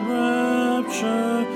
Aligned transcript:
rapture, 0.00 1.47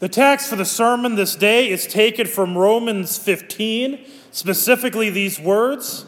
The 0.00 0.08
text 0.08 0.48
for 0.48 0.54
the 0.54 0.64
sermon 0.64 1.16
this 1.16 1.34
day 1.34 1.68
is 1.68 1.84
taken 1.84 2.28
from 2.28 2.56
Romans 2.56 3.18
15, 3.18 3.98
specifically 4.30 5.10
these 5.10 5.40
words 5.40 6.06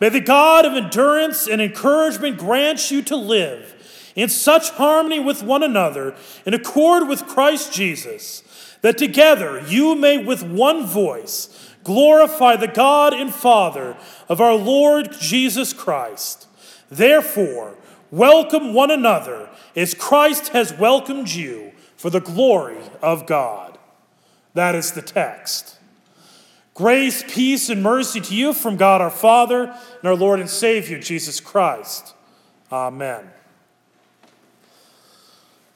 May 0.00 0.08
the 0.08 0.20
God 0.20 0.64
of 0.64 0.74
endurance 0.74 1.48
and 1.48 1.60
encouragement 1.60 2.38
grant 2.38 2.92
you 2.92 3.02
to 3.02 3.16
live 3.16 4.12
in 4.14 4.28
such 4.28 4.70
harmony 4.70 5.18
with 5.18 5.42
one 5.42 5.64
another, 5.64 6.14
in 6.46 6.54
accord 6.54 7.08
with 7.08 7.26
Christ 7.26 7.72
Jesus, 7.72 8.44
that 8.82 8.96
together 8.96 9.64
you 9.66 9.96
may 9.96 10.18
with 10.18 10.44
one 10.44 10.86
voice 10.86 11.74
glorify 11.82 12.54
the 12.54 12.68
God 12.68 13.12
and 13.12 13.34
Father 13.34 13.96
of 14.28 14.40
our 14.40 14.54
Lord 14.54 15.10
Jesus 15.18 15.72
Christ. 15.72 16.46
Therefore, 16.88 17.76
welcome 18.12 18.74
one 18.74 18.92
another 18.92 19.48
as 19.74 19.92
Christ 19.92 20.50
has 20.50 20.72
welcomed 20.72 21.30
you 21.30 21.72
for 21.98 22.08
the 22.08 22.20
glory 22.20 22.78
of 23.02 23.26
God. 23.26 23.76
That 24.54 24.74
is 24.74 24.92
the 24.92 25.02
text. 25.02 25.76
Grace, 26.72 27.24
peace, 27.26 27.68
and 27.68 27.82
mercy 27.82 28.20
to 28.20 28.34
you 28.34 28.52
from 28.52 28.76
God 28.76 29.00
our 29.00 29.10
Father 29.10 29.64
and 29.64 30.04
our 30.04 30.14
Lord 30.14 30.38
and 30.38 30.48
Savior, 30.48 31.00
Jesus 31.00 31.40
Christ. 31.40 32.14
Amen. 32.70 33.28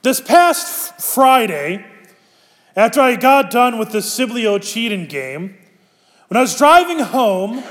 This 0.03 0.21
past 0.21 1.01
Friday, 1.01 1.85
after 2.77 3.01
I 3.01 3.17
got 3.17 3.51
done 3.51 3.79
with 3.79 3.91
the 3.91 3.99
Siblio 3.99 4.63
cheating 4.63 5.07
game, 5.07 5.57
when 6.29 6.39
I 6.39 6.41
was 6.41 6.57
driving 6.57 7.01
home, 7.01 7.65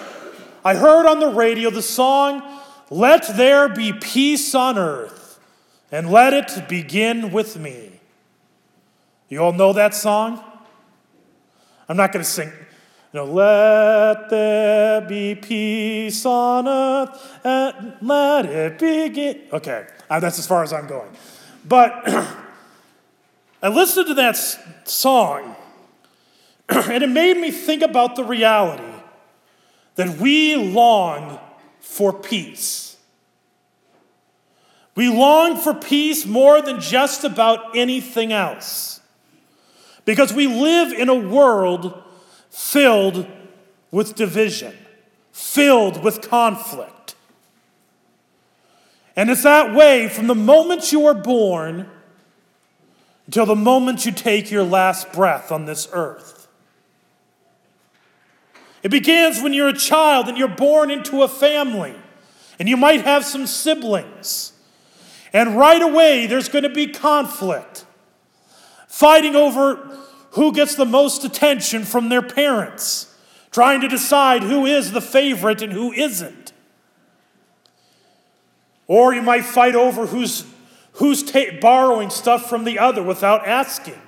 I 0.65 0.75
heard 0.75 1.07
on 1.07 1.21
the 1.21 1.29
radio 1.29 1.69
the 1.69 1.81
song, 1.81 2.43
Let 2.89 3.37
There 3.37 3.69
Be 3.69 3.93
Peace 3.93 4.53
on 4.53 4.77
Earth, 4.77 5.39
and 5.89 6.11
Let 6.11 6.33
It 6.33 6.67
Begin 6.67 7.31
with 7.31 7.57
Me. 7.57 8.00
You 9.31 9.41
all 9.41 9.53
know 9.53 9.71
that 9.71 9.95
song? 9.95 10.43
I'm 11.87 11.95
not 11.95 12.11
going 12.11 12.21
to 12.21 12.29
sing. 12.29 12.49
You 13.13 13.21
know, 13.21 13.25
let 13.25 14.29
there 14.29 14.99
be 14.99 15.35
peace 15.35 16.25
on 16.25 16.67
earth 16.67 17.39
and 17.45 17.95
let 18.01 18.45
it 18.45 18.77
begin. 18.77 19.43
Okay, 19.53 19.87
uh, 20.09 20.19
that's 20.19 20.37
as 20.37 20.45
far 20.45 20.63
as 20.63 20.73
I'm 20.73 20.85
going. 20.85 21.09
But 21.65 21.93
I 23.63 23.69
listened 23.69 24.07
to 24.07 24.13
that 24.15 24.35
song 24.83 25.55
and 26.69 27.01
it 27.01 27.09
made 27.09 27.37
me 27.37 27.51
think 27.51 27.83
about 27.83 28.17
the 28.17 28.25
reality 28.25 28.83
that 29.95 30.17
we 30.17 30.57
long 30.57 31.39
for 31.79 32.11
peace. 32.11 32.97
We 34.93 35.07
long 35.07 35.55
for 35.55 35.73
peace 35.73 36.25
more 36.25 36.61
than 36.61 36.81
just 36.81 37.23
about 37.23 37.77
anything 37.77 38.33
else. 38.33 39.00
Because 40.11 40.33
we 40.33 40.45
live 40.45 40.91
in 40.91 41.07
a 41.07 41.15
world 41.15 42.03
filled 42.49 43.25
with 43.91 44.13
division, 44.13 44.75
filled 45.31 46.03
with 46.03 46.19
conflict. 46.19 47.15
And 49.15 49.29
it's 49.29 49.43
that 49.43 49.73
way 49.73 50.09
from 50.09 50.27
the 50.27 50.35
moment 50.35 50.91
you 50.91 51.05
are 51.05 51.13
born 51.13 51.89
until 53.25 53.45
the 53.45 53.55
moment 53.55 54.05
you 54.05 54.11
take 54.11 54.51
your 54.51 54.65
last 54.65 55.13
breath 55.13 55.49
on 55.49 55.63
this 55.63 55.87
earth. 55.93 56.49
It 58.83 58.91
begins 58.91 59.41
when 59.41 59.53
you're 59.53 59.69
a 59.69 59.73
child 59.73 60.27
and 60.27 60.37
you're 60.37 60.49
born 60.49 60.91
into 60.91 61.23
a 61.23 61.29
family, 61.29 61.95
and 62.59 62.67
you 62.67 62.75
might 62.75 63.05
have 63.05 63.23
some 63.23 63.47
siblings. 63.47 64.51
And 65.31 65.55
right 65.55 65.81
away, 65.81 66.27
there's 66.27 66.49
going 66.49 66.63
to 66.63 66.69
be 66.69 66.87
conflict, 66.87 67.85
fighting 69.01 69.35
over 69.35 69.77
who 70.33 70.53
gets 70.53 70.75
the 70.75 70.85
most 70.85 71.23
attention 71.23 71.83
from 71.83 72.09
their 72.09 72.21
parents, 72.21 73.11
trying 73.49 73.81
to 73.81 73.87
decide 73.87 74.43
who 74.43 74.67
is 74.67 74.91
the 74.91 75.01
favorite 75.01 75.63
and 75.63 75.73
who 75.73 75.91
isn't. 75.91 76.53
Or 78.85 79.11
you 79.11 79.23
might 79.23 79.43
fight 79.43 79.73
over 79.73 80.05
who's, 80.05 80.45
who's 80.93 81.23
ta- 81.23 81.57
borrowing 81.59 82.11
stuff 82.11 82.47
from 82.47 82.63
the 82.63 82.77
other 82.77 83.01
without 83.01 83.47
asking. 83.47 83.99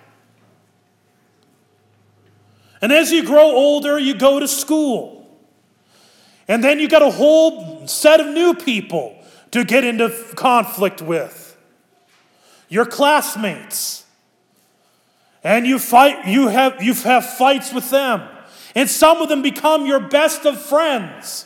And 2.80 2.92
as 2.92 3.12
you 3.12 3.26
grow 3.26 3.50
older, 3.50 3.98
you 3.98 4.14
go 4.14 4.40
to 4.40 4.48
school. 4.48 5.28
And 6.48 6.64
then 6.64 6.80
you 6.80 6.88
got 6.88 7.02
a 7.02 7.10
whole 7.10 7.88
set 7.88 8.20
of 8.20 8.28
new 8.28 8.54
people 8.54 9.18
to 9.50 9.66
get 9.66 9.84
into 9.84 10.12
conflict 10.36 11.02
with. 11.02 11.58
Your 12.70 12.86
classmates. 12.86 14.03
And 15.44 15.68
you 15.68 15.78
fight, 15.78 16.26
you 16.28 16.48
have 16.48 16.82
you 16.82 16.94
have 16.94 17.26
fights 17.26 17.74
with 17.74 17.90
them. 17.90 18.28
And 18.76 18.90
some 18.90 19.22
of 19.22 19.30
them 19.30 19.42
become 19.42 19.86
your 19.86 20.00
best 20.00 20.46
of 20.46 20.60
friends. 20.60 21.46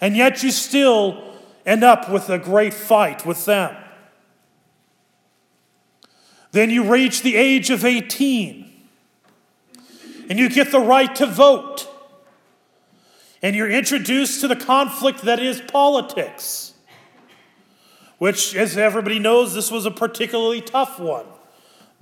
And 0.00 0.16
yet 0.16 0.42
you 0.42 0.50
still 0.50 1.22
end 1.66 1.84
up 1.84 2.10
with 2.10 2.30
a 2.30 2.38
great 2.38 2.72
fight 2.72 3.26
with 3.26 3.44
them. 3.44 3.76
Then 6.52 6.70
you 6.70 6.90
reach 6.90 7.22
the 7.22 7.36
age 7.36 7.70
of 7.70 7.84
18 7.84 8.66
and 10.28 10.38
you 10.38 10.48
get 10.48 10.72
the 10.72 10.80
right 10.80 11.14
to 11.16 11.26
vote. 11.26 11.88
And 13.42 13.56
you're 13.56 13.70
introduced 13.70 14.40
to 14.42 14.48
the 14.48 14.56
conflict 14.56 15.22
that 15.22 15.40
is 15.40 15.60
politics, 15.62 16.74
which, 18.18 18.54
as 18.54 18.76
everybody 18.76 19.18
knows, 19.18 19.54
this 19.54 19.70
was 19.70 19.86
a 19.86 19.90
particularly 19.90 20.60
tough 20.60 21.00
one. 21.00 21.24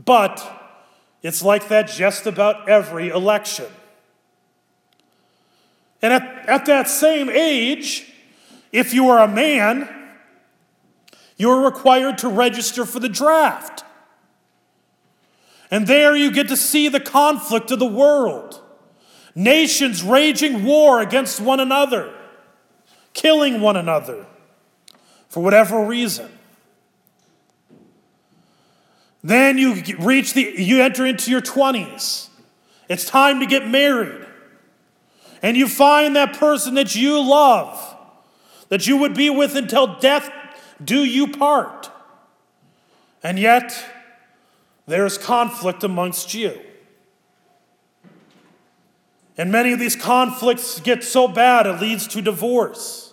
But 0.04 0.57
it's 1.22 1.42
like 1.42 1.68
that 1.68 1.88
just 1.88 2.26
about 2.26 2.68
every 2.68 3.08
election. 3.08 3.66
And 6.00 6.12
at, 6.12 6.48
at 6.48 6.66
that 6.66 6.88
same 6.88 7.28
age, 7.28 8.12
if 8.72 8.94
you 8.94 9.08
are 9.08 9.18
a 9.18 9.28
man, 9.28 9.88
you're 11.36 11.64
required 11.64 12.18
to 12.18 12.28
register 12.28 12.84
for 12.84 13.00
the 13.00 13.08
draft. 13.08 13.84
And 15.70 15.86
there 15.86 16.16
you 16.16 16.30
get 16.30 16.48
to 16.48 16.56
see 16.56 16.88
the 16.88 17.00
conflict 17.00 17.70
of 17.70 17.78
the 17.78 17.86
world. 17.86 18.62
Nations 19.34 20.02
raging 20.02 20.64
war 20.64 21.00
against 21.00 21.40
one 21.40 21.60
another, 21.60 22.14
killing 23.12 23.60
one 23.60 23.76
another 23.76 24.26
for 25.28 25.42
whatever 25.42 25.84
reason. 25.84 26.37
Then 29.28 29.58
you 29.58 29.82
reach 29.98 30.32
the 30.32 30.54
you 30.56 30.80
enter 30.80 31.04
into 31.04 31.30
your 31.30 31.42
20s. 31.42 32.28
It's 32.88 33.04
time 33.04 33.40
to 33.40 33.46
get 33.46 33.68
married. 33.68 34.26
And 35.42 35.54
you 35.54 35.68
find 35.68 36.16
that 36.16 36.38
person 36.38 36.72
that 36.76 36.96
you 36.96 37.20
love, 37.20 37.78
that 38.70 38.86
you 38.86 38.96
would 38.96 39.12
be 39.12 39.28
with 39.28 39.54
until 39.54 39.98
death 39.98 40.30
do 40.82 41.04
you 41.04 41.28
part. 41.28 41.90
And 43.22 43.38
yet, 43.38 43.78
there 44.86 45.04
is 45.04 45.18
conflict 45.18 45.84
amongst 45.84 46.32
you. 46.32 46.58
And 49.36 49.52
many 49.52 49.74
of 49.74 49.78
these 49.78 49.94
conflicts 49.94 50.80
get 50.80 51.04
so 51.04 51.28
bad 51.28 51.66
it 51.66 51.82
leads 51.82 52.08
to 52.08 52.22
divorce. 52.22 53.12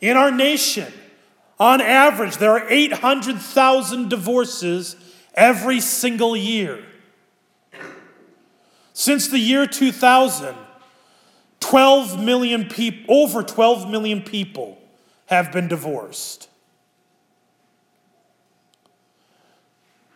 In 0.00 0.16
our 0.16 0.30
nation, 0.30 0.92
on 1.60 1.82
average, 1.82 2.38
there 2.38 2.52
are 2.52 2.66
800,000 2.68 4.08
divorces 4.08 4.96
every 5.34 5.78
single 5.78 6.34
year. 6.34 6.82
Since 8.94 9.28
the 9.28 9.38
year 9.38 9.66
2000, 9.66 10.56
12 11.60 12.18
million 12.18 12.66
people, 12.66 13.14
over 13.14 13.42
12 13.42 13.90
million 13.90 14.22
people 14.22 14.78
have 15.26 15.52
been 15.52 15.68
divorced. 15.68 16.48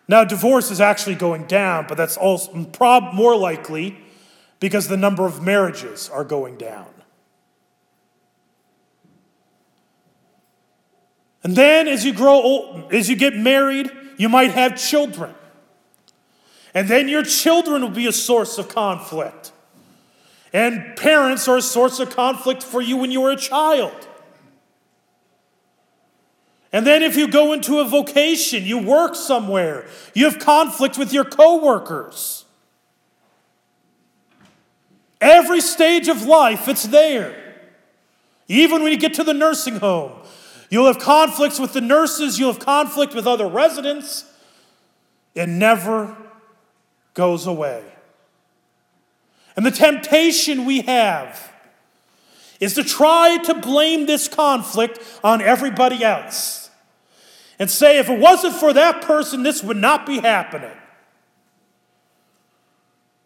Now, 0.08 0.24
divorce 0.24 0.70
is 0.70 0.80
actually 0.80 1.14
going 1.14 1.44
down, 1.44 1.86
but 1.86 1.96
that's 1.96 2.16
also 2.16 2.52
more 3.14 3.36
likely 3.36 3.98
because 4.60 4.88
the 4.88 4.96
number 4.96 5.26
of 5.26 5.42
marriages 5.42 6.08
are 6.08 6.24
going 6.24 6.56
down. 6.56 6.93
And 11.44 11.54
then 11.54 11.86
as 11.86 12.04
you 12.04 12.12
grow 12.12 12.32
old, 12.32 12.92
as 12.92 13.08
you 13.08 13.16
get 13.16 13.36
married, 13.36 13.90
you 14.16 14.28
might 14.28 14.50
have 14.52 14.76
children. 14.76 15.34
And 16.72 16.88
then 16.88 17.08
your 17.08 17.22
children 17.22 17.82
will 17.82 17.90
be 17.90 18.06
a 18.06 18.12
source 18.12 18.58
of 18.58 18.68
conflict. 18.68 19.52
And 20.52 20.96
parents 20.96 21.46
are 21.46 21.58
a 21.58 21.62
source 21.62 22.00
of 22.00 22.10
conflict 22.10 22.62
for 22.62 22.80
you 22.80 22.96
when 22.96 23.10
you 23.10 23.20
were 23.20 23.30
a 23.30 23.36
child. 23.36 24.08
And 26.72 26.84
then 26.84 27.02
if 27.02 27.16
you 27.16 27.28
go 27.28 27.52
into 27.52 27.78
a 27.78 27.84
vocation, 27.84 28.64
you 28.64 28.78
work 28.78 29.14
somewhere, 29.14 29.86
you 30.12 30.24
have 30.24 30.40
conflict 30.40 30.98
with 30.98 31.12
your 31.12 31.24
coworkers. 31.24 32.44
Every 35.20 35.60
stage 35.60 36.08
of 36.08 36.22
life, 36.22 36.66
it's 36.66 36.84
there. 36.84 37.36
Even 38.48 38.82
when 38.82 38.90
you 38.90 38.98
get 38.98 39.14
to 39.14 39.24
the 39.24 39.34
nursing 39.34 39.76
home, 39.76 40.12
you'll 40.74 40.86
have 40.86 40.98
conflicts 40.98 41.58
with 41.58 41.72
the 41.72 41.80
nurses, 41.80 42.38
you'll 42.38 42.52
have 42.52 42.60
conflict 42.60 43.14
with 43.14 43.26
other 43.26 43.46
residents. 43.46 44.24
It 45.34 45.48
never 45.48 46.16
goes 47.14 47.46
away. 47.46 47.84
And 49.56 49.64
the 49.64 49.70
temptation 49.70 50.64
we 50.64 50.80
have 50.82 51.52
is 52.60 52.74
to 52.74 52.84
try 52.84 53.38
to 53.44 53.54
blame 53.54 54.06
this 54.06 54.26
conflict 54.28 54.98
on 55.22 55.40
everybody 55.40 56.02
else 56.02 56.70
and 57.58 57.70
say, 57.70 57.98
if 57.98 58.08
it 58.08 58.18
wasn't 58.18 58.54
for 58.54 58.72
that 58.72 59.02
person, 59.02 59.42
this 59.42 59.62
would 59.62 59.76
not 59.76 60.06
be 60.06 60.18
happening. 60.18 60.76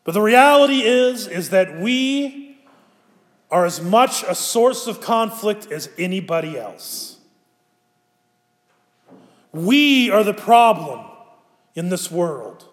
But 0.05 0.13
the 0.13 0.23
reality 0.23 0.83
is, 0.83 1.27
is 1.27 1.51
that 1.51 1.79
we 1.79 2.59
are 3.51 3.65
as 3.65 3.81
much 3.81 4.23
a 4.25 4.35
source 4.35 4.87
of 4.87 5.01
conflict 5.01 5.71
as 5.71 5.89
anybody 5.99 6.59
else. 6.59 7.18
We 9.59 10.09
are 10.09 10.23
the 10.23 10.35
problem 10.35 11.05
in 11.75 11.89
this 11.89 12.13
world. 12.13 12.65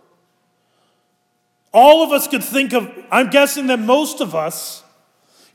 All 1.74 2.04
of 2.04 2.12
us 2.12 2.28
could 2.28 2.44
think 2.44 2.74
of, 2.74 2.92
I'm 3.10 3.32
guessing 3.32 3.68
that 3.68 3.80
most 3.80 4.22
of 4.22 4.36
us 4.36 4.84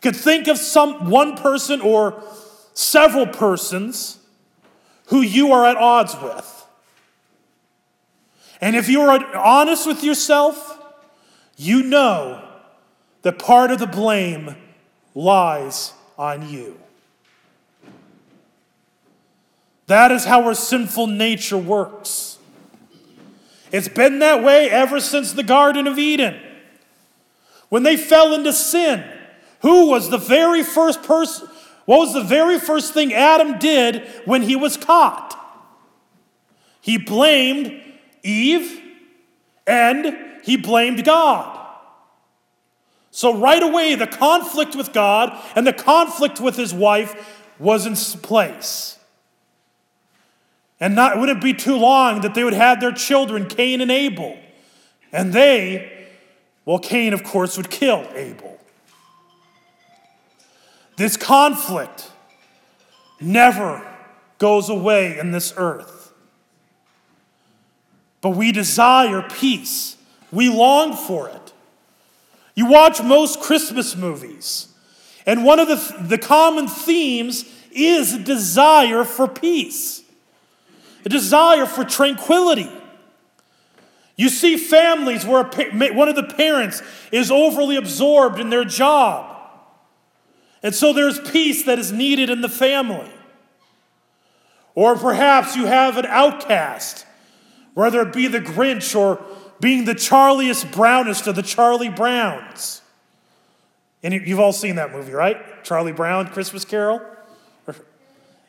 could 0.03 0.17
think 0.17 0.49
of 0.49 0.59
some 0.59 1.09
one 1.09 1.37
person 1.37 1.81
or 1.81 2.21
several 2.75 3.27
persons 3.27 4.19
who 5.07 5.21
you 5.21 5.53
are 5.53 5.65
at 5.67 5.77
odds 5.77 6.17
with. 6.21 6.67
And 8.61 8.75
if 8.75 8.89
you 8.89 9.01
are 9.03 9.37
honest 9.37 9.87
with 9.87 10.03
yourself, 10.03 10.83
you 11.57 11.85
know 11.85 12.45
that 13.23 13.39
part 13.39 13.71
of 13.71 13.79
the 13.79 13.87
blame 13.87 14.57
lies 15.15 15.93
on 16.19 16.49
you. 16.49 16.81
That 19.91 20.13
is 20.13 20.25
how 20.25 20.45
our 20.45 20.55
sinful 20.55 21.09
nature 21.09 21.59
works. 21.59 22.39
It's 23.73 23.89
been 23.89 24.21
that 24.21 24.41
way 24.41 24.71
ever 24.71 25.01
since 25.01 25.33
the 25.33 25.43
Garden 25.43 25.89
of 25.89 25.99
Eden. 25.99 26.41
When 27.71 27.83
they 27.83 27.97
fell 27.97 28.33
into 28.33 28.53
sin, 28.53 29.05
who 29.63 29.89
was 29.89 30.09
the 30.09 30.17
very 30.17 30.63
first 30.63 31.03
person? 31.03 31.49
What 31.87 31.99
was 31.99 32.15
the 32.15 32.23
very 32.23 32.61
first 32.61 32.95
thing 32.95 33.13
Adam 33.13 33.59
did 33.59 34.07
when 34.27 34.43
he 34.43 34.55
was 34.55 34.77
caught? 34.77 35.37
He 36.81 36.97
blamed 36.97 37.83
Eve 38.23 38.81
and 39.67 40.17
he 40.45 40.57
blamed 40.57 41.05
God. 41.05 41.67
So, 43.11 43.37
right 43.37 43.61
away, 43.61 43.97
the 43.97 44.07
conflict 44.07 44.77
with 44.77 44.93
God 44.93 45.37
and 45.57 45.67
the 45.67 45.73
conflict 45.73 46.39
with 46.39 46.55
his 46.55 46.73
wife 46.73 47.43
was 47.59 47.87
in 47.87 47.97
place. 48.21 48.99
And 50.81 50.95
not, 50.95 51.17
it 51.17 51.21
wouldn't 51.21 51.43
be 51.43 51.53
too 51.53 51.77
long 51.77 52.23
that 52.23 52.35
they 52.35 52.43
would 52.43 52.55
have 52.55 52.81
their 52.81 52.93
children, 52.93 53.47
Cain 53.47 53.81
and 53.81 53.91
Abel. 53.91 54.39
And 55.13 55.33
they, 55.33 56.09
well, 56.65 56.79
Cain, 56.79 57.13
of 57.13 57.23
course, 57.23 57.57
would 57.57 57.71
kill 57.71 58.07
Abel. 58.15 58.59
This 60.97 61.17
conflict 61.17 62.11
never 63.21 63.87
goes 64.39 64.69
away 64.69 65.19
in 65.19 65.31
this 65.33 65.53
earth. 65.57 66.13
But 68.21 68.31
we 68.31 68.53
desire 68.53 69.23
peace, 69.23 69.97
we 70.31 70.49
long 70.49 70.95
for 70.95 71.29
it. 71.29 71.53
You 72.55 72.67
watch 72.67 73.03
most 73.03 73.41
Christmas 73.41 73.97
movies, 73.97 74.69
and 75.25 75.45
one 75.45 75.59
of 75.59 75.69
the, 75.69 75.97
the 76.01 76.19
common 76.19 76.69
themes 76.69 77.45
is 77.71 78.19
desire 78.19 79.05
for 79.05 79.27
peace, 79.27 80.03
a 81.05 81.09
desire 81.09 81.67
for 81.67 81.85
tranquility. 81.85 82.71
You 84.17 84.29
see 84.29 84.57
families 84.57 85.25
where 85.25 85.45
one 85.45 86.09
of 86.09 86.17
the 86.17 86.25
parents 86.37 86.83
is 87.11 87.31
overly 87.31 87.77
absorbed 87.77 88.39
in 88.39 88.51
their 88.51 88.65
job. 88.65 89.27
And 90.63 90.75
so 90.75 90.93
there's 90.93 91.19
peace 91.31 91.63
that 91.65 91.79
is 91.79 91.91
needed 91.91 92.29
in 92.29 92.43
the 92.43 92.49
family. 92.49 93.11
Or 94.75 94.95
perhaps 94.97 95.57
you 95.57 95.67
have 95.67 95.97
an 95.97 96.07
outcast, 96.07 97.07
whether 97.75 98.03
it 98.03 98.13
be 98.13 98.27
the 98.27 98.41
Grinch 98.41 98.95
or 98.95 99.25
being 99.59 99.85
the 99.85 99.95
Charliest 99.95 100.71
Brownest 100.73 101.27
of 101.27 101.37
the 101.37 101.43
Charlie 101.43 101.89
Browns. 101.89 102.83
And 104.03 104.15
you've 104.15 104.41
all 104.41 104.53
seen 104.53 104.77
that 104.77 104.93
movie, 104.93 105.13
right? 105.13 105.65
Charlie 105.65 105.93
Brown, 105.93 106.29
Christmas 106.29 106.65
Carol? 106.65 107.01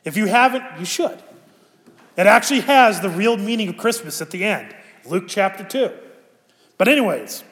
If 0.04 0.16
you 0.16 0.26
haven't, 0.26 0.64
you 0.78 0.84
should. 0.84 1.18
It 2.16 2.26
actually 2.26 2.60
has 2.60 3.00
the 3.00 3.08
real 3.08 3.36
meaning 3.36 3.68
of 3.68 3.76
Christmas 3.76 4.20
at 4.20 4.30
the 4.30 4.44
end, 4.44 4.74
Luke 5.04 5.24
chapter 5.28 5.64
2. 5.64 5.90
But, 6.76 6.88
anyways, 6.88 7.44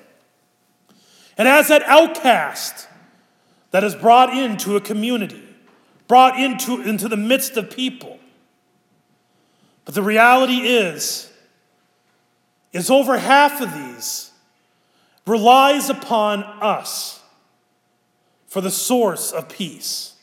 it 1.38 1.46
as 1.46 1.68
that 1.68 1.82
outcast 1.82 2.88
that 3.70 3.84
is 3.84 3.94
brought 3.94 4.36
into 4.36 4.76
a 4.76 4.80
community, 4.80 5.42
brought 6.08 6.38
into, 6.38 6.82
into 6.82 7.08
the 7.08 7.16
midst 7.16 7.56
of 7.56 7.70
people. 7.70 8.18
But 9.84 9.94
the 9.94 10.02
reality 10.02 10.58
is, 10.58 11.30
is 12.72 12.90
over 12.90 13.18
half 13.18 13.60
of 13.60 13.72
these 13.72 14.30
relies 15.26 15.88
upon 15.88 16.42
us 16.42 17.20
for 18.46 18.60
the 18.60 18.70
source 18.70 19.32
of 19.32 19.48
peace. 19.48 20.14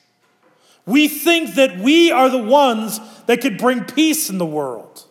We 0.88 1.10
think 1.10 1.56
that 1.56 1.78
we 1.78 2.12
are 2.12 2.30
the 2.30 2.42
ones 2.42 3.00
that 3.28 3.42
could 3.42 3.58
bring 3.60 3.84
peace 3.84 4.30
in 4.32 4.40
the 4.40 4.46
world. 4.46 5.06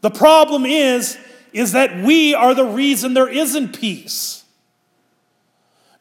The 0.00 0.10
problem 0.10 0.66
is 0.66 1.16
is 1.52 1.72
that 1.72 2.02
we 2.04 2.34
are 2.34 2.52
the 2.52 2.64
reason 2.64 3.14
there 3.14 3.28
isn't 3.28 3.78
peace. 3.78 4.44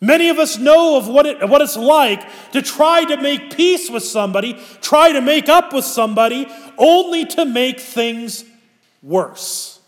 Many 0.01 0.29
of 0.29 0.39
us 0.39 0.57
know 0.57 0.97
of 0.97 1.07
what, 1.07 1.25
it, 1.25 1.47
what 1.47 1.61
it's 1.61 1.77
like 1.77 2.51
to 2.51 2.61
try 2.61 3.05
to 3.05 3.21
make 3.21 3.55
peace 3.55 3.89
with 3.89 4.03
somebody, 4.03 4.59
try 4.81 5.11
to 5.11 5.21
make 5.21 5.47
up 5.47 5.71
with 5.71 5.85
somebody, 5.85 6.47
only 6.77 7.25
to 7.25 7.45
make 7.45 7.79
things 7.79 8.43
worse. 9.01 9.79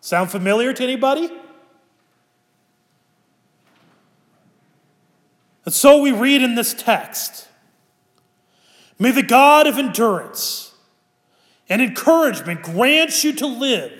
Sound 0.00 0.30
familiar 0.30 0.72
to 0.72 0.82
anybody? 0.82 1.30
And 5.64 5.74
so 5.74 6.00
we 6.00 6.12
read 6.12 6.42
in 6.42 6.54
this 6.54 6.74
text 6.74 7.48
May 8.98 9.10
the 9.10 9.22
God 9.22 9.66
of 9.66 9.78
endurance 9.78 10.72
and 11.68 11.82
encouragement 11.82 12.62
grant 12.62 13.24
you 13.24 13.32
to 13.34 13.46
live 13.46 13.92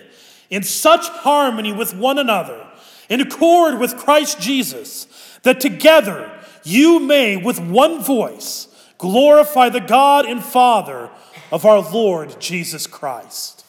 in 0.51 0.63
such 0.63 1.09
harmony 1.09 1.73
with 1.73 1.95
one 1.95 2.19
another, 2.19 2.67
in 3.09 3.21
accord 3.21 3.79
with 3.79 3.97
Christ 3.97 4.41
Jesus, 4.41 5.07
that 5.43 5.61
together 5.61 6.31
you 6.63 7.01
may, 7.01 7.37
with 7.37 7.59
one 7.59 8.03
voice, 8.03 8.69
glorify 8.99 9.69
the 9.69 9.81
God 9.81 10.27
and 10.27 10.43
Father 10.43 11.11
of 11.51 11.65
our 11.65 11.81
Lord 11.81 12.41
Jesus 12.41 12.87
Christ. 12.87 13.65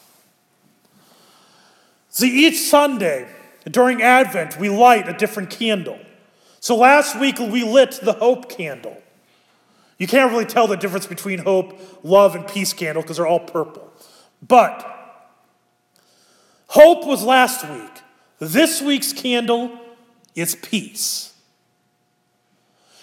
See, 2.08 2.46
each 2.46 2.58
Sunday 2.58 3.28
during 3.70 4.00
Advent, 4.00 4.58
we 4.58 4.68
light 4.68 5.08
a 5.08 5.12
different 5.12 5.50
candle. 5.50 5.98
So 6.66 6.74
last 6.74 7.20
week, 7.20 7.38
we 7.38 7.62
lit 7.62 8.00
the 8.02 8.14
hope 8.14 8.48
candle. 8.48 9.00
You 9.98 10.08
can't 10.08 10.32
really 10.32 10.46
tell 10.46 10.66
the 10.66 10.76
difference 10.76 11.06
between 11.06 11.38
hope, 11.38 11.78
love, 12.02 12.34
and 12.34 12.44
peace 12.48 12.72
candle 12.72 13.04
because 13.04 13.18
they're 13.18 13.26
all 13.28 13.38
purple. 13.38 13.88
But 14.42 14.84
hope 16.66 17.06
was 17.06 17.22
last 17.22 17.64
week. 17.70 18.02
This 18.40 18.82
week's 18.82 19.12
candle 19.12 19.78
is 20.34 20.56
peace. 20.56 21.34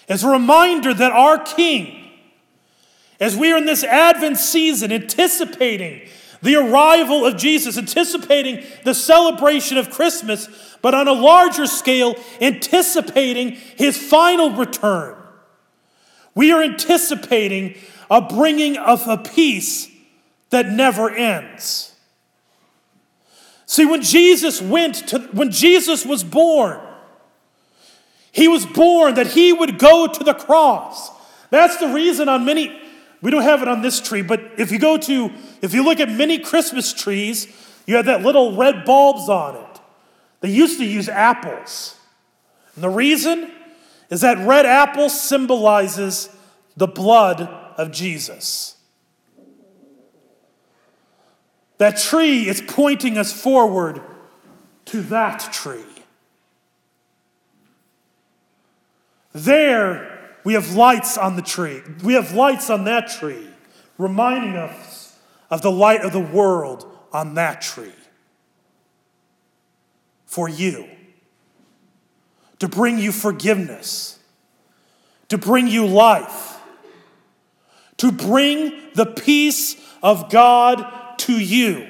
As 0.09 0.25
a 0.25 0.29
reminder 0.29 0.93
that 0.93 1.13
our 1.13 1.39
King, 1.39 2.11
as 3.21 3.37
we 3.37 3.53
are 3.53 3.57
in 3.57 3.65
this 3.65 3.85
Advent 3.85 4.39
season 4.39 4.91
anticipating 4.91 6.09
the 6.43 6.57
arrival 6.57 7.25
of 7.25 7.37
Jesus, 7.37 7.77
anticipating 7.77 8.63
the 8.83 8.93
celebration 8.93 9.77
of 9.77 9.89
Christmas, 9.89 10.49
but 10.81 10.93
on 10.93 11.07
a 11.07 11.13
larger 11.13 11.65
scale, 11.65 12.15
anticipating 12.41 13.51
his 13.77 13.97
final 13.97 14.51
return. 14.51 15.15
We 16.35 16.51
are 16.51 16.61
anticipating 16.61 17.75
a 18.11 18.21
bringing 18.21 18.77
of 18.77 19.07
a 19.07 19.17
peace 19.17 19.89
that 20.49 20.67
never 20.67 21.09
ends. 21.09 21.95
See, 23.65 23.85
when 23.85 24.01
Jesus 24.01 24.61
went 24.61 25.07
to, 25.07 25.19
when 25.31 25.49
Jesus 25.49 26.05
was 26.05 26.23
born, 26.23 26.79
he 28.33 28.49
was 28.49 28.65
born 28.65 29.13
that 29.13 29.27
he 29.27 29.53
would 29.53 29.79
go 29.79 30.07
to 30.07 30.23
the 30.23 30.33
cross. 30.33 31.09
That's 31.51 31.77
the 31.77 31.87
reason 31.87 32.27
on 32.27 32.45
many, 32.45 32.77
we 33.23 33.31
don't 33.31 33.43
have 33.43 33.61
it 33.61 33.69
on 33.69 33.81
this 33.81 34.01
tree, 34.01 34.21
but 34.21 34.41
if 34.57 34.69
you 34.69 34.77
go 34.77 34.97
to, 34.97 35.31
if 35.61 35.73
you 35.73 35.81
look 35.81 36.01
at 36.01 36.09
many 36.09 36.39
Christmas 36.39 36.91
trees, 36.91 37.47
you 37.87 37.95
have 37.95 38.05
that 38.07 38.21
little 38.21 38.57
red 38.57 38.83
bulbs 38.83 39.29
on 39.29 39.55
it. 39.55 39.79
They 40.41 40.49
used 40.51 40.77
to 40.79 40.85
use 40.85 41.07
apples. 41.07 41.97
And 42.75 42.83
the 42.83 42.89
reason 42.89 43.49
is 44.09 44.21
that 44.21 44.45
red 44.45 44.65
apple 44.65 45.07
symbolizes 45.07 46.27
the 46.75 46.85
blood 46.85 47.41
of 47.77 47.91
Jesus. 47.91 48.75
That 51.77 51.97
tree 51.97 52.49
is 52.49 52.61
pointing 52.61 53.17
us 53.17 53.31
forward 53.31 54.01
to 54.85 55.01
that 55.03 55.39
tree. 55.53 55.79
There, 59.31 60.12
we 60.43 60.53
have 60.53 60.75
lights 60.75 61.17
on 61.17 61.35
the 61.35 61.41
tree. 61.41 61.81
We 62.03 62.13
have 62.13 62.33
lights 62.33 62.69
on 62.69 62.83
that 62.85 63.07
tree, 63.07 63.47
reminding 63.97 64.55
us 64.55 65.17
of 65.49 65.61
the 65.61 65.71
light 65.71 66.01
of 66.01 66.11
the 66.11 66.19
world 66.19 66.85
on 67.11 67.35
that 67.35 67.61
tree. 67.61 67.93
For 70.25 70.49
you, 70.49 70.87
to 72.59 72.67
bring 72.67 72.97
you 72.97 73.11
forgiveness, 73.11 74.19
to 75.29 75.37
bring 75.37 75.67
you 75.67 75.85
life, 75.85 76.59
to 77.97 78.11
bring 78.11 78.73
the 78.95 79.05
peace 79.05 79.75
of 80.01 80.29
God 80.29 81.17
to 81.19 81.33
you. 81.33 81.87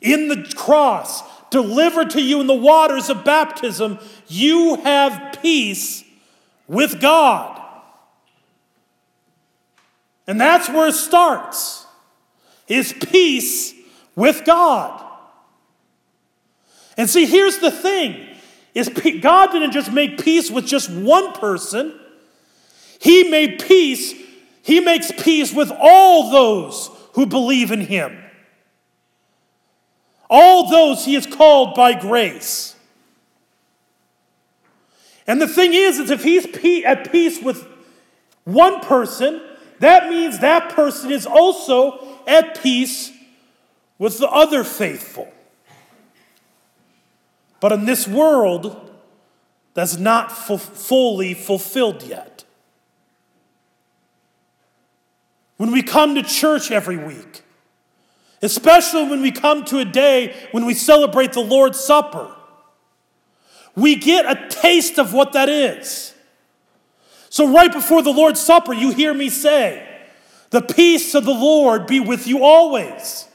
In 0.00 0.28
the 0.28 0.52
cross, 0.54 1.22
delivered 1.50 2.10
to 2.10 2.22
you 2.22 2.40
in 2.40 2.46
the 2.46 2.54
waters 2.54 3.08
of 3.08 3.24
baptism, 3.24 3.98
you 4.28 4.76
have 4.76 5.38
peace 5.40 6.04
with 6.68 7.00
God. 7.00 7.60
And 10.26 10.40
that's 10.40 10.68
where 10.68 10.88
it 10.88 10.94
starts. 10.94 11.86
Is 12.68 12.92
peace 12.92 13.74
with 14.14 14.44
God. 14.44 15.02
And 16.96 17.08
see, 17.08 17.26
here's 17.26 17.58
the 17.58 17.70
thing 17.70 18.28
is 18.74 18.88
God 19.20 19.52
didn't 19.52 19.72
just 19.72 19.92
make 19.92 20.22
peace 20.22 20.50
with 20.50 20.66
just 20.66 20.90
one 20.90 21.32
person. 21.32 21.98
He 22.98 23.24
made 23.24 23.60
peace, 23.60 24.14
he 24.62 24.80
makes 24.80 25.10
peace 25.10 25.52
with 25.52 25.72
all 25.78 26.30
those 26.30 26.90
who 27.14 27.26
believe 27.26 27.70
in 27.70 27.80
him. 27.80 28.18
All 30.30 30.70
those 30.70 31.04
he 31.04 31.14
has 31.14 31.26
called 31.26 31.74
by 31.74 31.92
grace. 31.98 32.74
And 35.32 35.40
the 35.40 35.48
thing 35.48 35.72
is, 35.72 35.98
is 35.98 36.10
if 36.10 36.22
he's 36.22 36.44
at 36.84 37.10
peace 37.10 37.40
with 37.40 37.66
one 38.44 38.80
person, 38.80 39.40
that 39.78 40.10
means 40.10 40.40
that 40.40 40.74
person 40.74 41.10
is 41.10 41.24
also 41.24 42.06
at 42.26 42.62
peace 42.62 43.10
with 43.96 44.18
the 44.18 44.28
other 44.28 44.62
faithful. 44.62 45.32
But 47.60 47.72
in 47.72 47.86
this 47.86 48.06
world, 48.06 48.90
that's 49.72 49.96
not 49.96 50.32
fully 50.32 51.32
fulfilled 51.32 52.02
yet. 52.02 52.44
When 55.56 55.72
we 55.72 55.82
come 55.82 56.14
to 56.14 56.22
church 56.22 56.70
every 56.70 56.98
week, 56.98 57.40
especially 58.42 59.08
when 59.08 59.22
we 59.22 59.32
come 59.32 59.64
to 59.64 59.78
a 59.78 59.86
day 59.86 60.36
when 60.50 60.66
we 60.66 60.74
celebrate 60.74 61.32
the 61.32 61.40
Lord's 61.40 61.80
Supper, 61.80 62.36
we 63.74 63.96
get 63.96 64.26
a 64.26 64.41
taste 64.62 64.98
of 64.98 65.12
what 65.12 65.32
that 65.32 65.48
is. 65.48 66.14
So, 67.28 67.52
right 67.52 67.72
before 67.72 68.02
the 68.02 68.12
Lord's 68.12 68.40
Supper, 68.40 68.72
you 68.72 68.92
hear 68.92 69.12
me 69.12 69.28
say, 69.28 69.86
The 70.50 70.62
peace 70.62 71.14
of 71.14 71.24
the 71.24 71.34
Lord 71.34 71.86
be 71.86 72.00
with 72.00 72.26
you 72.26 72.44
always. 72.44 73.26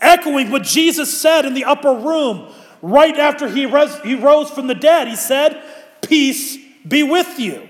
Echoing 0.00 0.50
what 0.50 0.62
Jesus 0.62 1.18
said 1.18 1.46
in 1.46 1.54
the 1.54 1.64
upper 1.64 1.94
room 1.94 2.52
right 2.82 3.16
after 3.16 3.48
he, 3.48 3.66
res- 3.66 4.00
he 4.00 4.14
rose 4.14 4.50
from 4.50 4.66
the 4.66 4.74
dead. 4.74 5.08
He 5.08 5.16
said, 5.16 5.62
Peace 6.02 6.58
be 6.86 7.02
with 7.02 7.38
you. 7.38 7.68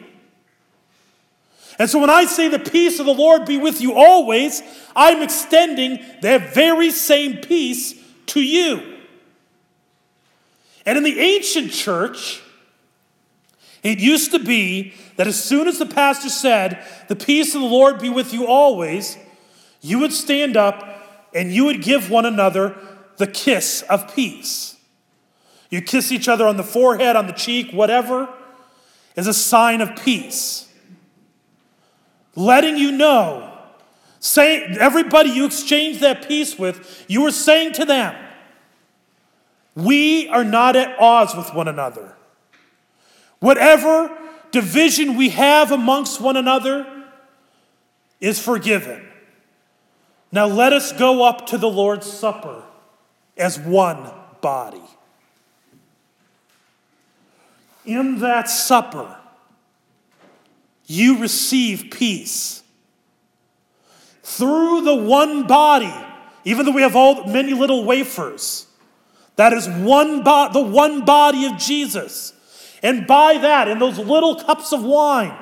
And 1.78 1.90
so 1.90 1.98
when 1.98 2.10
I 2.10 2.24
say 2.24 2.48
the 2.48 2.58
peace 2.58 2.98
of 3.00 3.06
the 3.06 3.14
Lord 3.14 3.44
be 3.44 3.58
with 3.58 3.80
you 3.82 3.94
always, 3.94 4.62
I'm 4.94 5.22
extending 5.22 5.98
that 6.22 6.54
very 6.54 6.90
same 6.90 7.38
peace 7.38 7.94
to 8.26 8.40
you. 8.40 8.96
And 10.86 10.96
in 10.96 11.04
the 11.04 11.18
ancient 11.18 11.72
church, 11.72 12.42
it 13.88 13.98
used 13.98 14.30
to 14.32 14.38
be 14.38 14.94
that 15.16 15.26
as 15.26 15.42
soon 15.42 15.68
as 15.68 15.78
the 15.78 15.86
pastor 15.86 16.28
said, 16.28 16.82
The 17.08 17.16
peace 17.16 17.54
of 17.54 17.60
the 17.60 17.66
Lord 17.66 17.98
be 17.98 18.08
with 18.08 18.32
you 18.32 18.46
always, 18.46 19.18
you 19.80 19.98
would 19.98 20.12
stand 20.12 20.56
up 20.56 21.28
and 21.34 21.52
you 21.52 21.64
would 21.66 21.82
give 21.82 22.10
one 22.10 22.24
another 22.24 22.76
the 23.18 23.26
kiss 23.26 23.82
of 23.82 24.14
peace. 24.14 24.76
You 25.70 25.82
kiss 25.82 26.12
each 26.12 26.28
other 26.28 26.46
on 26.46 26.56
the 26.56 26.64
forehead, 26.64 27.16
on 27.16 27.26
the 27.26 27.32
cheek, 27.32 27.72
whatever, 27.72 28.28
is 29.14 29.26
a 29.26 29.34
sign 29.34 29.80
of 29.80 29.96
peace. 29.96 30.72
Letting 32.34 32.76
you 32.76 32.92
know, 32.92 33.58
saying 34.20 34.76
everybody 34.78 35.30
you 35.30 35.46
exchange 35.46 36.00
that 36.00 36.26
peace 36.26 36.58
with, 36.58 37.04
you 37.08 37.22
were 37.22 37.30
saying 37.30 37.72
to 37.74 37.84
them, 37.84 38.14
we 39.74 40.28
are 40.28 40.44
not 40.44 40.76
at 40.76 40.98
odds 40.98 41.34
with 41.34 41.52
one 41.52 41.68
another. 41.68 42.15
Whatever 43.40 44.10
division 44.50 45.16
we 45.16 45.30
have 45.30 45.70
amongst 45.70 46.20
one 46.20 46.36
another 46.36 46.86
is 48.20 48.40
forgiven. 48.40 49.06
Now 50.32 50.46
let 50.46 50.72
us 50.72 50.92
go 50.92 51.24
up 51.24 51.46
to 51.48 51.58
the 51.58 51.68
Lord's 51.68 52.10
Supper 52.10 52.62
as 53.36 53.58
one 53.58 54.10
body. 54.40 54.82
In 57.84 58.18
that 58.18 58.50
supper, 58.50 59.16
you 60.86 61.18
receive 61.18 61.90
peace. 61.90 62.62
Through 64.22 64.82
the 64.82 64.94
one 64.96 65.46
body, 65.46 65.94
even 66.44 66.66
though 66.66 66.72
we 66.72 66.82
have 66.82 66.96
all 66.96 67.24
many 67.26 67.54
little 67.54 67.84
wafers, 67.84 68.66
that 69.36 69.52
is 69.52 69.68
one 69.68 70.24
bo- 70.24 70.50
the 70.52 70.60
one 70.60 71.04
body 71.04 71.46
of 71.46 71.58
Jesus. 71.58 72.32
And 72.82 73.06
by 73.06 73.38
that, 73.38 73.68
in 73.68 73.78
those 73.78 73.98
little 73.98 74.36
cups 74.36 74.72
of 74.72 74.84
wine, 74.84 75.36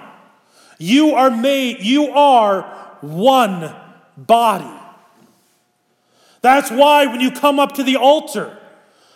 you 0.78 1.14
are 1.14 1.30
made, 1.30 1.80
you 1.80 2.10
are 2.10 2.62
one 3.00 3.74
body. 4.16 4.80
That's 6.42 6.70
why 6.70 7.06
when 7.06 7.20
you 7.20 7.30
come 7.30 7.58
up 7.58 7.72
to 7.74 7.82
the 7.82 7.96
altar, 7.96 8.58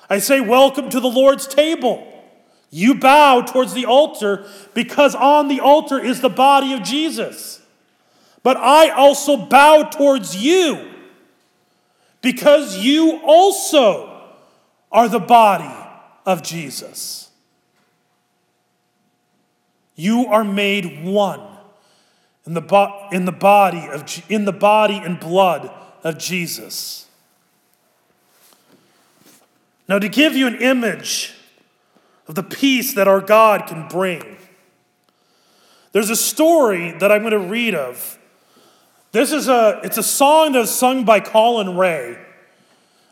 I 0.09 0.19
say, 0.19 0.41
Welcome 0.41 0.89
to 0.91 1.01
the 1.01 1.09
Lord's 1.09 1.47
table. 1.47 2.05
You 2.71 2.95
bow 2.95 3.43
towards 3.43 3.73
the 3.73 3.87
altar 3.87 4.47
because 4.75 5.15
on 5.15 5.49
the 5.49 5.61
altar 5.61 5.99
is 5.99 6.21
the 6.21 6.29
body 6.29 6.75
of 6.75 6.83
Jesus. 6.83 7.63
But 8.43 8.57
I 8.57 8.91
also 8.91 9.37
bow 9.37 9.85
towards 9.85 10.37
you 10.37 10.91
because 12.21 12.79
you 12.79 13.21
also 13.25 14.23
are 14.93 15.09
the 15.09 15.19
body 15.19 15.75
of 16.27 16.43
Jesus. 16.43 17.28
You 19.99 20.27
are 20.27 20.45
made 20.45 21.05
one. 21.05 21.41
in 22.47 22.55
the, 22.55 22.61
bo- 22.63 23.09
in 23.13 23.27
the 23.27 23.33
body 23.33 23.87
of 23.89 24.23
in 24.31 24.47
the 24.47 24.53
body 24.53 24.97
and 24.97 25.21
blood 25.21 25.71
of 26.03 26.17
Jesus. 26.17 27.07
Now, 29.89 29.99
to 29.99 30.09
give 30.09 30.35
you 30.35 30.47
an 30.47 30.55
image 30.57 31.35
of 32.29 32.37
the 32.37 32.43
peace 32.43 32.95
that 32.95 33.09
our 33.09 33.21
God 33.21 33.67
can 33.67 33.89
bring, 33.89 34.37
there's 35.93 36.11
a 36.11 36.17
story 36.17 36.93
that 36.93 37.11
I'm 37.11 37.23
going 37.23 37.33
to 37.33 37.39
read 37.39 37.75
of. 37.75 38.19
This 39.13 39.33
is 39.33 39.49
a 39.49 39.81
it's 39.83 39.99
a 39.99 40.03
song 40.03 40.53
that 40.53 40.61
was 40.61 40.75
sung 40.75 41.05
by 41.05 41.21
Collin 41.21 41.77
Raye. 41.77 42.19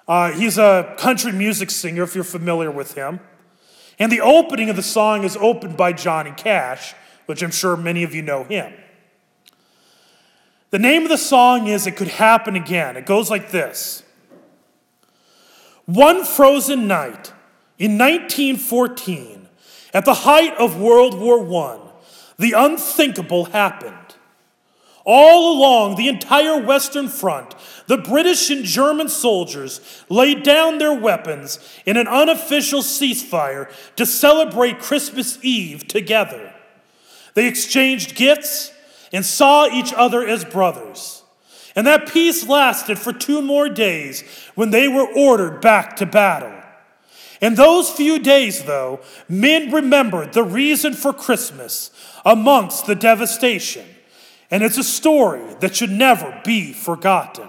Uh, 0.07 0.31
he's 0.31 0.57
a 0.57 0.95
country 0.99 1.33
music 1.33 1.71
singer, 1.71 2.05
if 2.05 2.15
you're 2.15 2.23
familiar 2.23 2.71
with 2.71 2.95
him. 2.95 3.19
And 3.99 4.13
the 4.13 4.21
opening 4.21 4.69
of 4.69 4.77
the 4.77 4.83
song 4.83 5.25
is 5.25 5.37
opened 5.37 5.77
by 5.77 5.93
Johnny 5.93 6.33
Cash, 6.33 6.95
which 7.27 7.43
I'm 7.43 7.51
sure 7.51 7.77
many 7.77 8.03
of 8.03 8.15
you 8.15 8.23
know 8.23 8.45
him. 8.45 8.73
The 10.71 10.79
name 10.79 11.05
of 11.05 11.09
the 11.09 11.19
song 11.19 11.69
is 11.69 11.87
It 11.87 11.97
Could 11.97 12.09
Happen 12.09 12.57
Again. 12.57 12.97
It 12.97 13.07
goes 13.07 13.31
like 13.31 13.51
this 13.51 14.03
One 15.87 16.25
frozen 16.25 16.87
night 16.87 17.33
in 17.79 17.99
1914, 17.99 19.49
at 19.95 20.05
the 20.05 20.15
height 20.15 20.55
of 20.57 20.81
World 20.81 21.19
War 21.19 21.41
I, 21.65 21.79
the 22.39 22.53
unthinkable 22.53 23.47
happened. 23.47 24.06
All 25.09 25.57
along 25.57 25.95
the 25.95 26.09
entire 26.09 26.61
Western 26.61 27.09
Front, 27.09 27.55
the 27.87 27.97
British 27.97 28.51
and 28.51 28.65
German 28.65 29.09
soldiers 29.09 29.81
laid 30.09 30.43
down 30.43 30.79
their 30.79 30.93
weapons 30.93 31.61
in 31.87 31.97
an 31.97 32.09
unofficial 32.09 32.81
ceasefire 32.83 33.71
to 33.95 34.05
celebrate 34.05 34.81
Christmas 34.81 35.39
Eve 35.43 35.87
together. 35.87 36.53
They 37.35 37.47
exchanged 37.47 38.17
gifts 38.17 38.73
and 39.13 39.25
saw 39.25 39.69
each 39.69 39.93
other 39.93 40.27
as 40.27 40.45
brothers. 40.45 41.23
And 41.77 41.87
that 41.87 42.13
peace 42.13 42.49
lasted 42.49 42.99
for 42.99 43.13
two 43.13 43.41
more 43.41 43.69
days 43.69 44.25
when 44.57 44.71
they 44.71 44.89
were 44.89 45.07
ordered 45.07 45.61
back 45.61 45.95
to 45.97 46.07
battle. 46.07 46.53
In 47.41 47.55
those 47.55 47.91
few 47.91 48.19
days, 48.19 48.65
though, 48.65 49.01
men 49.29 49.71
remembered 49.71 50.33
the 50.33 50.43
reason 50.43 50.95
for 50.95 51.13
Christmas 51.13 51.93
amongst 52.25 52.87
the 52.87 52.97
devastation. 52.97 53.87
And 54.51 54.63
it's 54.63 54.79
a 54.79 54.85
story 54.85 55.43
that 55.61 55.75
should 55.75 55.91
never 55.91 56.41
be 56.45 56.73
forgotten. 56.73 57.49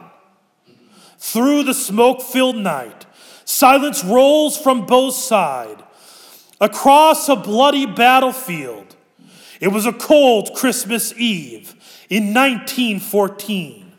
Through 1.19 1.63
the 1.63 1.73
smoke 1.73 2.21
filled 2.21 2.57
night, 2.57 3.05
silence 3.45 4.03
rolls 4.03 4.57
from 4.57 4.85
both 4.85 5.15
sides. 5.15 5.83
Across 6.59 7.29
a 7.29 7.35
bloody 7.35 7.85
battlefield, 7.85 8.95
it 9.59 9.67
was 9.67 9.85
a 9.85 9.93
cold 9.93 10.53
Christmas 10.55 11.13
Eve 11.13 11.75
in 12.09 12.33
1914. 12.33 13.93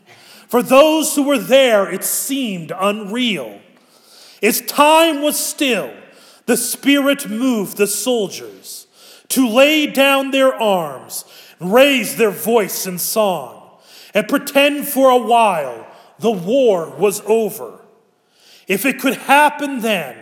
For 0.47 0.61
those 0.61 1.15
who 1.15 1.23
were 1.23 1.37
there, 1.37 1.89
it 1.89 2.03
seemed 2.03 2.73
unreal. 2.77 3.61
As 4.41 4.61
time 4.61 5.21
was 5.21 5.37
still, 5.37 5.93
the 6.47 6.57
Spirit 6.57 7.29
moved 7.29 7.77
the 7.77 7.87
soldiers 7.87 8.87
to 9.29 9.47
lay 9.47 9.85
down 9.85 10.31
their 10.31 10.53
arms 10.53 11.23
raise 11.59 12.15
their 12.15 12.31
voice 12.31 12.87
in 12.87 12.97
song, 12.97 13.79
and 14.13 14.27
pretend 14.27 14.87
for 14.87 15.09
a 15.09 15.17
while 15.17 15.87
the 16.19 16.31
war 16.31 16.89
was 16.89 17.21
over. 17.21 17.79
If 18.67 18.85
it 18.85 18.99
could 18.99 19.15
happen 19.15 19.81
then, 19.81 20.17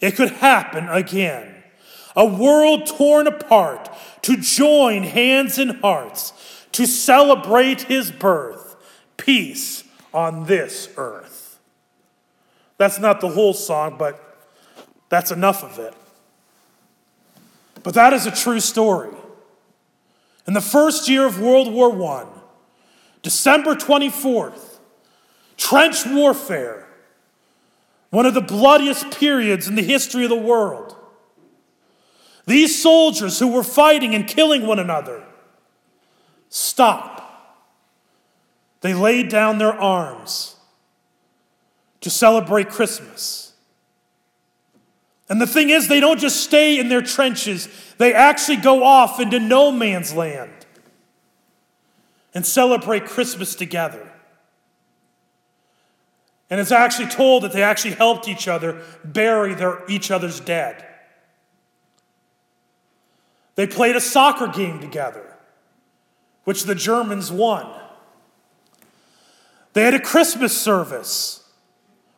it 0.00 0.16
could 0.16 0.30
happen 0.30 0.88
again. 0.88 1.62
A 2.16 2.24
world 2.24 2.86
torn 2.86 3.26
apart 3.26 3.88
to 4.22 4.36
join 4.36 5.02
hands 5.02 5.58
and 5.58 5.80
hearts 5.80 6.32
to 6.72 6.86
celebrate 6.86 7.82
his 7.82 8.10
birth, 8.10 8.76
peace 9.16 9.84
on 10.12 10.46
this 10.46 10.88
earth. 10.96 11.58
That's 12.78 12.98
not 12.98 13.20
the 13.20 13.28
whole 13.28 13.52
song, 13.52 13.96
but 13.98 14.18
that's 15.08 15.30
enough 15.30 15.62
of 15.62 15.78
it. 15.78 15.94
But 17.82 17.94
that 17.94 18.12
is 18.12 18.26
a 18.26 18.30
true 18.30 18.60
story. 18.60 19.10
In 20.50 20.54
the 20.54 20.60
first 20.60 21.08
year 21.08 21.26
of 21.26 21.38
World 21.38 21.72
War 21.72 21.92
I, 22.10 22.26
December 23.22 23.76
24th, 23.76 24.80
trench 25.56 26.04
warfare, 26.04 26.88
one 28.10 28.26
of 28.26 28.34
the 28.34 28.40
bloodiest 28.40 29.12
periods 29.12 29.68
in 29.68 29.76
the 29.76 29.82
history 29.84 30.24
of 30.24 30.30
the 30.30 30.34
world. 30.34 30.96
These 32.46 32.82
soldiers 32.82 33.38
who 33.38 33.46
were 33.46 33.62
fighting 33.62 34.12
and 34.12 34.26
killing 34.26 34.66
one 34.66 34.80
another 34.80 35.22
stop. 36.48 37.68
They 38.80 38.92
laid 38.92 39.28
down 39.28 39.58
their 39.58 39.80
arms 39.80 40.56
to 42.00 42.10
celebrate 42.10 42.68
Christmas. 42.68 43.52
And 45.28 45.40
the 45.40 45.46
thing 45.46 45.70
is, 45.70 45.86
they 45.86 46.00
don't 46.00 46.18
just 46.18 46.42
stay 46.42 46.80
in 46.80 46.88
their 46.88 47.02
trenches, 47.02 47.68
they 48.00 48.14
actually 48.14 48.56
go 48.56 48.82
off 48.82 49.20
into 49.20 49.38
no 49.38 49.70
man's 49.70 50.14
land 50.14 50.64
and 52.32 52.46
celebrate 52.46 53.04
Christmas 53.04 53.54
together. 53.54 54.10
And 56.48 56.58
it's 56.58 56.72
actually 56.72 57.08
told 57.08 57.42
that 57.42 57.52
they 57.52 57.62
actually 57.62 57.92
helped 57.92 58.26
each 58.26 58.48
other 58.48 58.80
bury 59.04 59.52
their, 59.52 59.82
each 59.86 60.10
other's 60.10 60.40
dead. 60.40 60.82
They 63.56 63.66
played 63.66 63.96
a 63.96 64.00
soccer 64.00 64.46
game 64.46 64.80
together, 64.80 65.36
which 66.44 66.64
the 66.64 66.74
Germans 66.74 67.30
won. 67.30 67.70
They 69.74 69.82
had 69.82 69.92
a 69.92 70.00
Christmas 70.00 70.58
service 70.58 71.46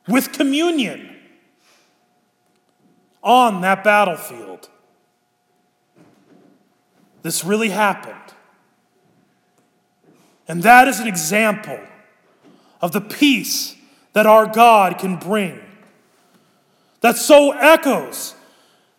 with 0.06 0.30
communion 0.30 1.16
on 3.20 3.62
that 3.62 3.82
battlefield. 3.82 4.68
This 7.22 7.44
really 7.44 7.70
happened. 7.70 8.16
And 10.48 10.62
that 10.64 10.88
is 10.88 11.00
an 11.00 11.06
example 11.06 11.78
of 12.80 12.92
the 12.92 13.00
peace 13.00 13.76
that 14.12 14.26
our 14.26 14.46
God 14.46 14.98
can 14.98 15.16
bring. 15.16 15.58
That 17.00 17.16
so 17.16 17.52
echoes 17.52 18.34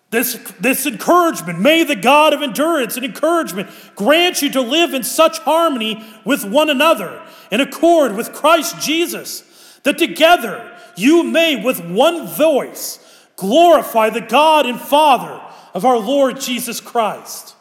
this, 0.09 0.35
this 0.59 0.85
encouragement. 0.85 1.59
May 1.59 1.83
the 1.83 1.95
God 1.95 2.33
of 2.33 2.41
endurance 2.41 2.95
and 2.95 3.05
encouragement 3.05 3.69
grant 3.95 4.41
you 4.41 4.49
to 4.51 4.61
live 4.61 4.93
in 4.93 5.03
such 5.03 5.39
harmony 5.39 6.05
with 6.23 6.45
one 6.45 6.69
another, 6.69 7.21
in 7.51 7.61
accord 7.61 8.15
with 8.15 8.31
Christ 8.31 8.79
Jesus, 8.79 9.43
that 9.83 9.97
together 9.97 10.71
you 10.95 11.23
may, 11.23 11.55
with 11.55 11.83
one 11.83 12.27
voice, 12.27 12.99
glorify 13.35 14.09
the 14.09 14.21
God 14.21 14.65
and 14.65 14.79
Father 14.79 15.41
of 15.73 15.83
our 15.83 15.97
Lord 15.97 16.39
Jesus 16.39 16.79
Christ. 16.79 17.52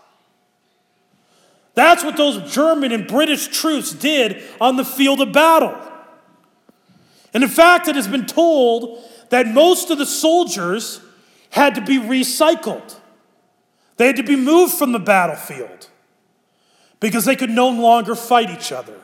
That's 1.74 2.04
what 2.04 2.16
those 2.16 2.52
German 2.52 2.92
and 2.92 3.06
British 3.06 3.48
troops 3.48 3.92
did 3.92 4.42
on 4.60 4.76
the 4.76 4.84
field 4.84 5.20
of 5.20 5.32
battle. 5.32 5.78
And 7.32 7.42
in 7.42 7.48
fact, 7.48 7.88
it 7.88 7.96
has 7.96 8.06
been 8.06 8.26
told 8.26 9.02
that 9.30 9.46
most 9.48 9.90
of 9.90 9.98
the 9.98 10.06
soldiers 10.06 11.00
had 11.50 11.74
to 11.74 11.80
be 11.80 11.98
recycled. 11.98 12.96
They 13.96 14.06
had 14.06 14.16
to 14.16 14.22
be 14.22 14.36
moved 14.36 14.74
from 14.74 14.92
the 14.92 14.98
battlefield 14.98 15.88
because 17.00 17.24
they 17.24 17.36
could 17.36 17.50
no 17.50 17.68
longer 17.68 18.14
fight 18.14 18.50
each 18.50 18.70
other. 18.70 19.00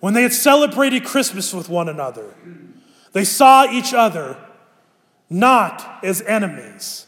When 0.00 0.14
they 0.14 0.22
had 0.22 0.32
celebrated 0.32 1.04
Christmas 1.04 1.54
with 1.54 1.68
one 1.68 1.88
another, 1.88 2.34
they 3.12 3.24
saw 3.24 3.70
each 3.70 3.94
other 3.94 4.36
not 5.30 6.00
as 6.02 6.20
enemies, 6.22 7.06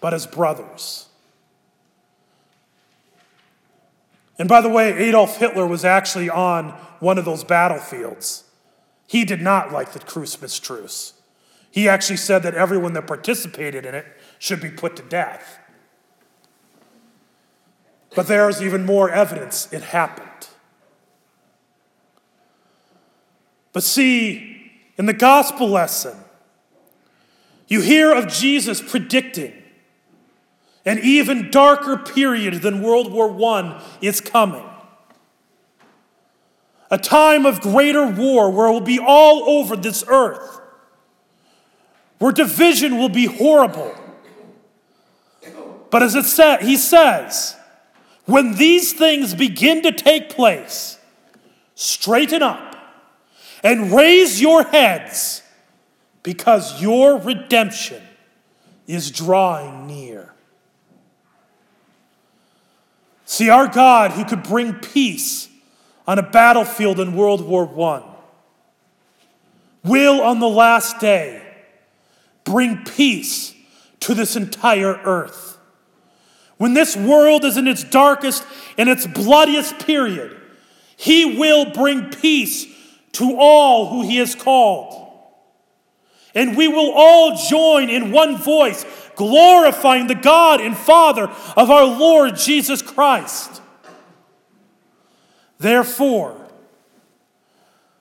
but 0.00 0.12
as 0.12 0.26
brothers. 0.26 1.06
And 4.38 4.48
by 4.48 4.60
the 4.60 4.68
way, 4.68 4.92
Adolf 4.92 5.38
Hitler 5.38 5.66
was 5.66 5.84
actually 5.84 6.28
on 6.28 6.70
one 7.00 7.18
of 7.18 7.24
those 7.24 7.44
battlefields. 7.44 8.44
He 9.06 9.24
did 9.24 9.40
not 9.40 9.72
like 9.72 9.92
the 9.92 10.00
Christmas 10.00 10.58
truce. 10.58 11.14
He 11.70 11.88
actually 11.88 12.16
said 12.16 12.42
that 12.42 12.54
everyone 12.54 12.92
that 12.94 13.06
participated 13.06 13.86
in 13.86 13.94
it 13.94 14.06
should 14.38 14.60
be 14.60 14.70
put 14.70 14.96
to 14.96 15.02
death. 15.02 15.58
But 18.14 18.28
there's 18.28 18.62
even 18.62 18.86
more 18.86 19.10
evidence 19.10 19.70
it 19.72 19.82
happened. 19.82 20.48
But 23.72 23.82
see, 23.82 24.72
in 24.96 25.04
the 25.04 25.12
gospel 25.12 25.68
lesson, 25.68 26.16
you 27.68 27.82
hear 27.82 28.10
of 28.10 28.28
Jesus 28.28 28.80
predicting 28.80 29.52
an 30.86 31.00
even 31.02 31.50
darker 31.50 31.96
period 31.96 32.54
than 32.62 32.80
World 32.80 33.12
War 33.12 33.28
I 33.58 33.82
is 34.00 34.20
coming. 34.20 34.64
A 36.92 36.96
time 36.96 37.44
of 37.44 37.60
greater 37.60 38.06
war 38.06 38.48
where 38.50 38.68
it 38.68 38.72
will 38.72 38.80
be 38.80 39.00
all 39.00 39.42
over 39.58 39.74
this 39.74 40.04
earth, 40.06 40.60
where 42.18 42.30
division 42.30 42.98
will 42.98 43.08
be 43.08 43.26
horrible. 43.26 43.92
But 45.90 46.04
as 46.04 46.14
it 46.14 46.24
sa- 46.24 46.58
he 46.58 46.76
says, 46.76 47.56
When 48.24 48.54
these 48.54 48.92
things 48.92 49.34
begin 49.34 49.82
to 49.82 49.90
take 49.90 50.30
place, 50.30 50.98
straighten 51.74 52.42
up 52.42 52.76
and 53.64 53.92
raise 53.92 54.40
your 54.40 54.62
heads 54.62 55.42
because 56.22 56.80
your 56.80 57.18
redemption 57.18 58.02
is 58.86 59.10
drawing 59.10 59.88
near. 59.88 60.35
See, 63.26 63.50
our 63.50 63.66
God, 63.66 64.12
who 64.12 64.24
could 64.24 64.44
bring 64.44 64.74
peace 64.74 65.48
on 66.06 66.18
a 66.18 66.22
battlefield 66.22 67.00
in 67.00 67.16
World 67.16 67.44
War 67.44 67.68
I, 67.92 68.02
will 69.82 70.22
on 70.22 70.38
the 70.38 70.48
last 70.48 71.00
day 71.00 71.42
bring 72.44 72.84
peace 72.84 73.52
to 74.00 74.14
this 74.14 74.36
entire 74.36 74.94
earth. 75.04 75.58
When 76.56 76.74
this 76.74 76.96
world 76.96 77.44
is 77.44 77.56
in 77.56 77.66
its 77.66 77.82
darkest 77.82 78.44
and 78.78 78.88
its 78.88 79.06
bloodiest 79.06 79.80
period, 79.80 80.40
He 80.96 81.36
will 81.36 81.72
bring 81.72 82.10
peace 82.10 82.64
to 83.12 83.36
all 83.38 83.88
who 83.88 84.08
He 84.08 84.18
has 84.18 84.36
called. 84.36 85.05
And 86.36 86.54
we 86.54 86.68
will 86.68 86.92
all 86.94 87.34
join 87.34 87.88
in 87.88 88.12
one 88.12 88.36
voice, 88.36 88.84
glorifying 89.16 90.06
the 90.06 90.14
God 90.14 90.60
and 90.60 90.76
Father 90.76 91.30
of 91.56 91.70
our 91.70 91.86
Lord 91.86 92.36
Jesus 92.36 92.82
Christ. 92.82 93.62
Therefore, 95.58 96.36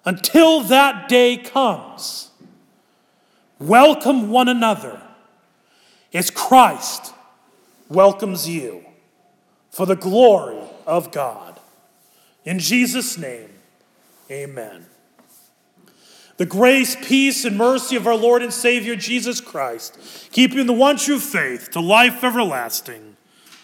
until 0.04 0.60
that 0.62 1.08
day 1.08 1.38
comes, 1.38 2.30
welcome 3.58 4.30
one 4.30 4.50
another 4.50 5.02
as 6.14 6.30
Christ 6.30 7.14
welcomes 7.88 8.50
you 8.50 8.84
for 9.70 9.86
the 9.86 9.96
glory 9.96 10.60
of 10.86 11.14
God. 11.14 11.58
In 12.44 12.60
Jesus' 12.60 13.18
name, 13.18 13.50
amen. 14.30 14.88
The 16.38 16.46
grace, 16.46 16.98
peace, 17.02 17.46
and 17.46 17.58
mercy 17.58 17.96
of 17.96 18.08
our 18.08 18.16
Lord 18.16 18.44
and 18.44 18.54
Savior 18.54 18.96
Jesus 18.96 19.40
Christ 19.40 19.98
keep 20.32 20.54
you 20.54 20.62
in 20.62 20.68
the 20.68 20.74
one 20.74 20.98
true 20.98 21.20
faith 21.20 21.72
to 21.72 21.80
life 21.80 22.24
everlasting. 22.24 23.16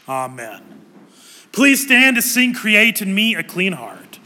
Amen. 0.07 0.81
Please 1.51 1.83
stand 1.83 2.15
to 2.15 2.21
sing 2.21 2.53
Create 2.53 3.01
in 3.01 3.13
Me 3.13 3.35
a 3.35 3.43
Clean 3.43 3.73
Heart. 3.73 4.19